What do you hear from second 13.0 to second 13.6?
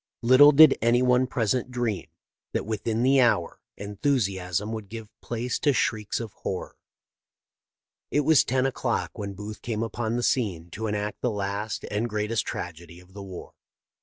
the war.